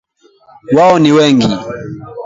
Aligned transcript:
Wao 0.75 0.99
ni 0.99 1.11
wengi 1.11 1.49